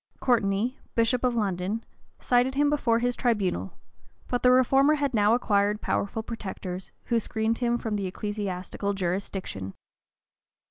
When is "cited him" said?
2.19-2.71